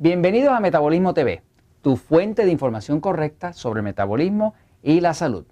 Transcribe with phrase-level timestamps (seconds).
[0.00, 1.42] Bienvenidos a Metabolismo TV,
[1.82, 5.44] tu fuente de información correcta sobre el metabolismo y la salud.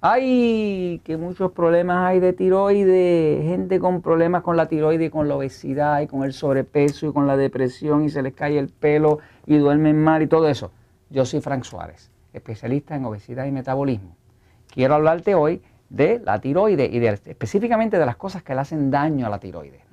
[0.00, 5.36] Ay, que muchos problemas hay de tiroides, gente con problemas con la tiroides, con la
[5.36, 9.20] obesidad y con el sobrepeso y con la depresión y se les cae el pelo
[9.46, 10.72] y duermen mal y todo eso.
[11.08, 14.16] Yo soy Frank Suárez, especialista en obesidad y metabolismo.
[14.66, 19.28] Quiero hablarte hoy de la tiroides y específicamente de las cosas que le hacen daño
[19.28, 19.91] a la tiroides.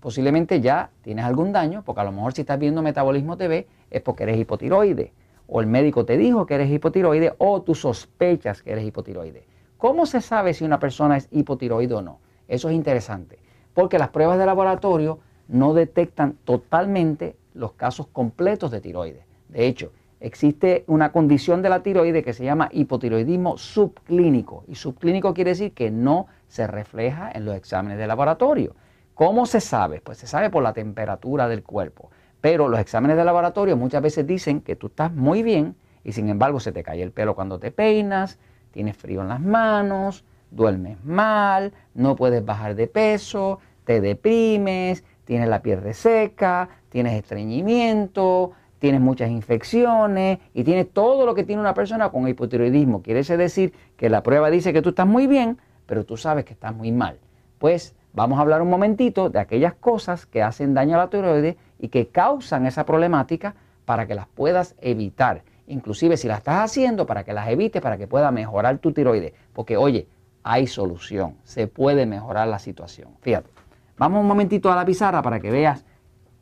[0.00, 4.00] Posiblemente ya tienes algún daño, porque a lo mejor si estás viendo Metabolismo TV es
[4.00, 5.12] porque eres hipotiroide,
[5.46, 9.44] o el médico te dijo que eres hipotiroide, o tú sospechas que eres hipotiroide.
[9.76, 12.18] ¿Cómo se sabe si una persona es hipotiroide o no?
[12.48, 13.38] Eso es interesante,
[13.74, 19.24] porque las pruebas de laboratorio no detectan totalmente los casos completos de tiroides.
[19.48, 24.64] De hecho, existe una condición de la tiroide que se llama hipotiroidismo subclínico.
[24.68, 28.74] Y subclínico quiere decir que no se refleja en los exámenes de laboratorio.
[29.20, 30.00] ¿Cómo se sabe?
[30.00, 32.10] Pues se sabe por la temperatura del cuerpo.
[32.40, 36.30] Pero los exámenes de laboratorio muchas veces dicen que tú estás muy bien y sin
[36.30, 38.38] embargo se te cae el pelo cuando te peinas,
[38.70, 45.50] tienes frío en las manos, duermes mal, no puedes bajar de peso, te deprimes, tienes
[45.50, 51.74] la piel reseca, tienes estreñimiento, tienes muchas infecciones y tienes todo lo que tiene una
[51.74, 53.02] persona con hipotiroidismo.
[53.02, 56.54] Quiere decir que la prueba dice que tú estás muy bien, pero tú sabes que
[56.54, 57.18] estás muy mal.
[57.58, 61.56] Pues vamos a hablar un momentito de aquellas cosas que hacen daño a la tiroides
[61.78, 65.42] y que causan esa problemática para que las puedas evitar.
[65.66, 69.32] Inclusive si las estás haciendo para que las evites, para que pueda mejorar tu tiroides.
[69.52, 70.08] Porque oye,
[70.42, 73.10] hay solución, se puede mejorar la situación.
[73.20, 73.50] Fíjate,
[73.96, 75.84] vamos un momentito a la pizarra para que veas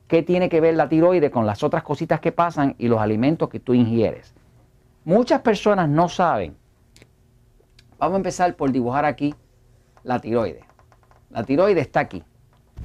[0.06, 3.48] qué tiene que ver la tiroides con las otras cositas que pasan y los alimentos
[3.48, 4.34] que tú ingieres.
[5.04, 6.56] Muchas personas no saben.
[7.98, 9.34] Vamos a empezar por dibujar aquí
[10.04, 10.67] la tiroides.
[11.30, 12.22] La tiroides está aquí,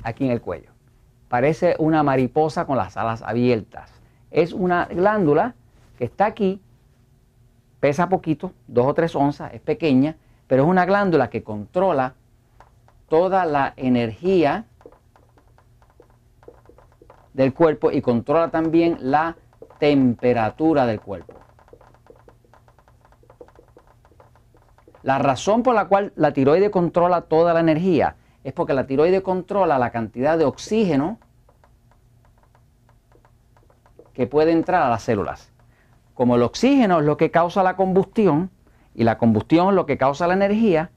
[0.04, 0.72] aquí en el cuello.
[1.30, 3.92] Parece una mariposa con las alas abiertas.
[4.32, 5.56] Es una glándula
[5.98, 6.62] que está aquí,
[7.80, 10.18] pesa poquito, dos o tres onzas, es pequeña,
[10.48, 12.16] pero es una glándula que controla
[13.10, 14.66] toda la energía
[17.34, 19.38] del cuerpo y controla también la
[19.80, 21.34] temperatura del cuerpo.
[25.02, 29.24] La razón por la cual la tiroide controla toda la energía es porque la tiroide
[29.24, 31.18] controla la cantidad de oxígeno
[34.14, 35.52] que puede entrar a las células.
[36.14, 38.52] Como el oxígeno es lo que causa la combustión
[38.94, 40.92] y la combustión es lo que causa la energía,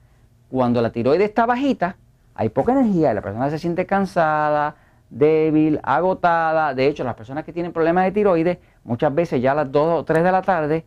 [0.51, 1.97] cuando la tiroide está bajita,
[2.35, 4.77] hay poca energía y la persona se siente cansada,
[5.09, 6.75] débil, agotada.
[6.75, 10.01] De hecho, las personas que tienen problemas de tiroides, muchas veces ya a las 2
[10.01, 10.85] o 3 de la tarde,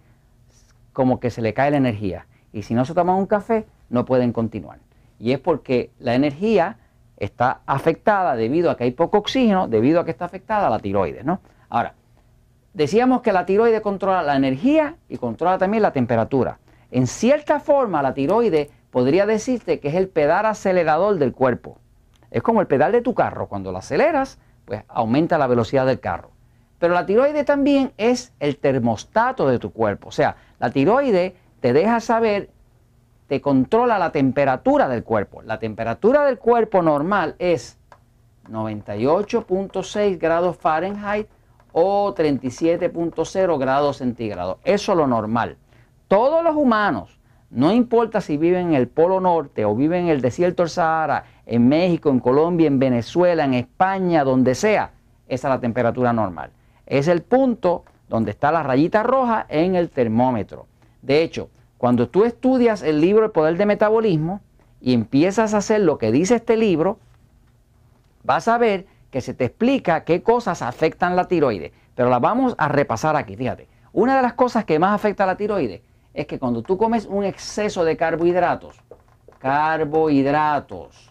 [0.93, 2.27] como que se le cae la energía.
[2.53, 4.79] Y si no se toman un café, no pueden continuar
[5.19, 6.77] y es porque la energía
[7.17, 11.25] está afectada debido a que hay poco oxígeno, debido a que está afectada la tiroides,
[11.25, 11.41] ¿no?
[11.67, 11.93] Ahora,
[12.73, 16.59] decíamos que la tiroides controla la energía y controla también la temperatura.
[16.91, 21.77] En cierta forma, la tiroides podría decirte que es el pedal acelerador del cuerpo.
[22.31, 23.47] Es como el pedal de tu carro.
[23.47, 26.31] Cuando lo aceleras, pues aumenta la velocidad del carro.
[26.79, 30.07] Pero la tiroides también es el termostato de tu cuerpo.
[30.07, 32.49] O sea, la tiroides te deja saber
[33.29, 35.43] te controla la temperatura del cuerpo.
[35.43, 37.77] La temperatura del cuerpo normal es
[38.49, 41.27] 98.6 grados Fahrenheit
[41.71, 44.57] o 37.0 grados centígrados.
[44.63, 45.57] Eso es lo normal.
[46.07, 47.19] Todos los humanos,
[47.51, 51.23] no importa si viven en el Polo Norte o viven en el desierto del Sahara,
[51.45, 54.89] en México, en Colombia, en Venezuela, en España, donde sea,
[55.27, 56.49] esa es la temperatura normal.
[56.87, 60.65] Es el punto donde está la rayita roja en el termómetro.
[61.03, 64.41] De hecho, cuando tú estudias el libro El Poder de Metabolismo
[64.81, 66.99] y empiezas a hacer lo que dice este libro,
[68.25, 71.71] vas a ver que se te explica qué cosas afectan la tiroides.
[71.95, 73.69] Pero la vamos a repasar aquí, fíjate.
[73.93, 75.81] Una de las cosas que más afecta a la tiroides
[76.13, 78.75] es que cuando tú comes un exceso de carbohidratos,
[79.39, 81.09] carbohidratos,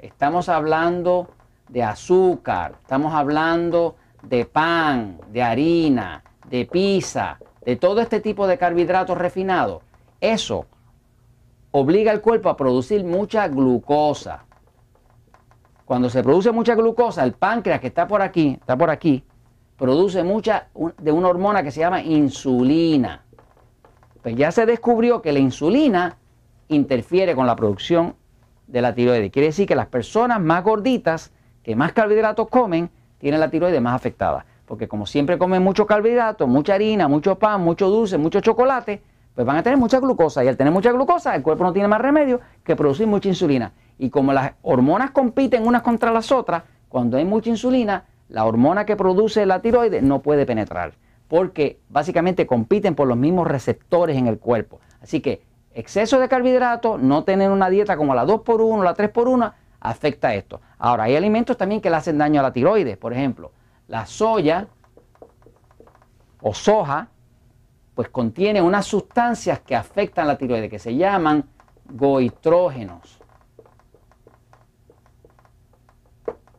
[0.00, 1.28] estamos hablando
[1.68, 3.94] de azúcar, estamos hablando
[4.24, 9.84] de pan, de harina, de pizza, de todo este tipo de carbohidratos refinados,
[10.20, 10.66] eso
[11.70, 14.44] obliga al cuerpo a producir mucha glucosa.
[15.84, 19.24] Cuando se produce mucha glucosa, el páncreas que está por aquí, está por aquí,
[19.76, 20.68] produce mucha
[20.98, 23.24] de una hormona que se llama insulina.
[24.22, 26.16] Pues ya se descubrió que la insulina
[26.68, 28.14] interfiere con la producción
[28.66, 29.30] de la tiroides.
[29.32, 31.32] Quiere decir que las personas más gorditas,
[31.62, 34.46] que más carbohidratos comen, tienen la tiroides más afectada.
[34.66, 39.02] Porque como siempre comen mucho carbohidratos, mucha harina, mucho pan, mucho dulce, mucho chocolate,
[39.40, 41.88] pues van a tener mucha glucosa y al tener mucha glucosa el cuerpo no tiene
[41.88, 43.72] más remedio que producir mucha insulina.
[43.96, 48.84] Y como las hormonas compiten unas contra las otras, cuando hay mucha insulina, la hormona
[48.84, 50.92] que produce la tiroides no puede penetrar,
[51.26, 54.78] porque básicamente compiten por los mismos receptores en el cuerpo.
[55.00, 55.42] Así que
[55.72, 60.60] exceso de carbohidratos, no tener una dieta como la 2x1, la 3x1, afecta esto.
[60.78, 62.98] Ahora, hay alimentos también que le hacen daño a la tiroides.
[62.98, 63.52] Por ejemplo,
[63.88, 64.66] la soya
[66.42, 67.08] o soja,
[68.00, 71.44] pues contiene unas sustancias que afectan la tiroides, que se llaman
[71.84, 73.20] goitrógenos.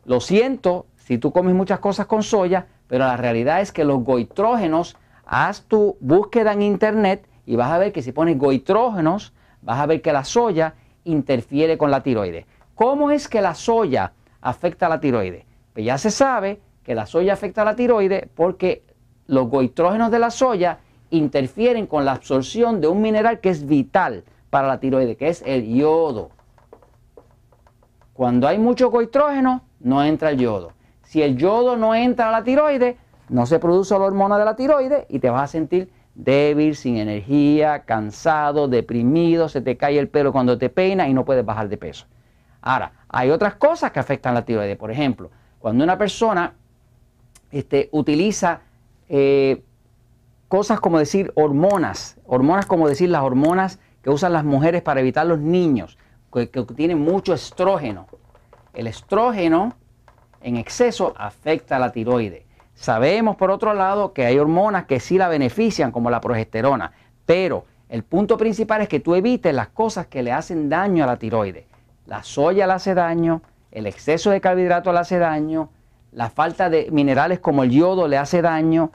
[0.04, 4.04] Lo siento si tú comes muchas cosas con soya, pero la realidad es que los
[4.04, 4.96] goitrógenos,
[5.26, 9.86] haz tu búsqueda en internet y vas a ver que si pones goitrógenos, vas a
[9.86, 12.46] ver que la soya interfiere con la tiroides.
[12.76, 15.44] ¿Cómo es que la soya afecta a la tiroides?
[15.72, 18.84] Pues ya se sabe que la soya afecta a la tiroides porque
[19.26, 20.78] los goitrógenos de la soya
[21.12, 25.42] interfieren con la absorción de un mineral que es vital para la tiroides, que es
[25.46, 26.30] el yodo.
[28.12, 30.72] Cuando hay mucho goitrógeno, no entra el yodo.
[31.02, 32.96] Si el yodo no entra a la tiroides,
[33.28, 36.96] no se produce la hormona de la tiroides y te vas a sentir débil, sin
[36.96, 41.68] energía, cansado, deprimido, se te cae el pelo cuando te peinas y no puedes bajar
[41.68, 42.06] de peso.
[42.60, 44.76] Ahora, hay otras cosas que afectan la tiroides.
[44.76, 46.54] Por ejemplo, cuando una persona
[47.50, 48.60] este, utiliza
[49.08, 49.62] eh,
[50.52, 55.24] cosas como decir hormonas, hormonas como decir las hormonas que usan las mujeres para evitar
[55.24, 55.96] los niños,
[56.30, 56.46] que,
[56.76, 58.06] tienen mucho estrógeno.
[58.74, 59.72] El estrógeno
[60.42, 62.44] en exceso afecta a la tiroides.
[62.74, 66.92] Sabemos por otro lado que hay hormonas que sí la benefician, como la progesterona,
[67.24, 71.06] pero el punto principal es que tú evites las cosas que le hacen daño a
[71.06, 71.64] la tiroides.
[72.04, 73.40] La soya le hace daño,
[73.70, 75.70] el exceso de carbohidratos le hace daño,
[76.10, 78.92] la falta de minerales como el yodo le hace daño.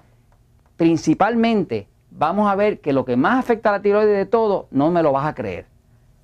[0.77, 4.91] Principalmente vamos a ver que lo que más afecta a la tiroides de todo, no
[4.91, 5.65] me lo vas a creer,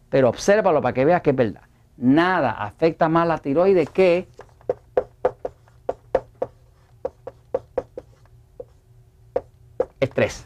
[0.10, 1.64] pero obsérvalo para que veas que es verdad.
[1.98, 4.28] Nada afecta más la tiroides que
[10.00, 10.46] estrés.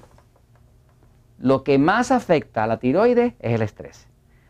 [1.37, 4.07] Lo que más afecta a la tiroides es el estrés.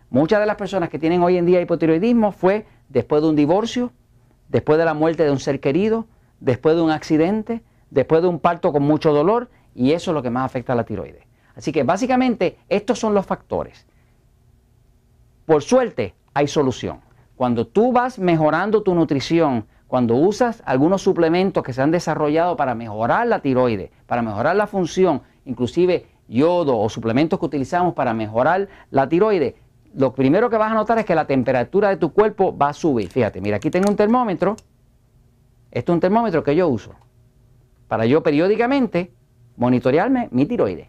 [0.10, 3.92] Muchas de las personas que tienen hoy en día hipotiroidismo fue después de un divorcio,
[4.48, 6.07] después de la muerte de un ser querido,
[6.39, 10.24] después de un accidente, después de un parto con mucho dolor, y eso es lo
[10.24, 11.24] que más afecta a la tiroides.
[11.56, 13.86] Así que básicamente estos son los factores.
[15.45, 17.01] Por suerte hay solución.
[17.36, 22.75] Cuando tú vas mejorando tu nutrición, cuando usas algunos suplementos que se han desarrollado para
[22.75, 28.68] mejorar la tiroides, para mejorar la función, inclusive yodo o suplementos que utilizamos para mejorar
[28.92, 29.56] la tiroides,
[29.94, 32.74] lo primero que vas a notar es que la temperatura de tu cuerpo va a
[32.74, 33.10] subir.
[33.10, 34.56] Fíjate, mira, aquí tengo un termómetro.
[35.72, 36.94] Este es un termómetro que yo uso
[37.88, 39.12] para yo periódicamente
[39.56, 40.88] monitorearme mi tiroides.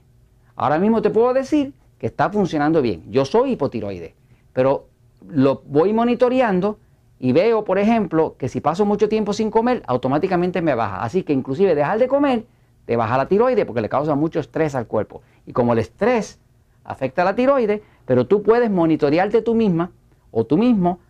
[0.57, 3.05] Ahora mismo te puedo decir que está funcionando bien.
[3.11, 4.15] Yo soy hipotiroide,
[4.53, 4.89] pero
[5.27, 6.79] lo voy monitoreando
[7.19, 11.03] y veo, por ejemplo, que si paso mucho tiempo sin comer, automáticamente me baja.
[11.03, 12.47] Así que inclusive dejar de comer
[12.85, 15.23] te baja la tiroides porque le causa mucho estrés al cuerpo.
[15.47, 16.41] Y como el estrés
[16.85, 19.91] afecta a la tiroides, pero tú puedes monitorearte tú misma
[20.31, 21.01] o tú mismo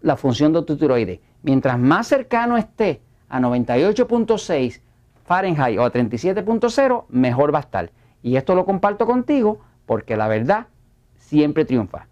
[0.00, 1.20] la función de tu tiroides.
[1.42, 4.80] Mientras más cercano esté a 98.6
[5.26, 7.90] Fahrenheit o a 37.0, mejor va a estar.
[8.22, 10.68] Y esto lo comparto contigo porque la verdad
[11.16, 12.06] siempre triunfa.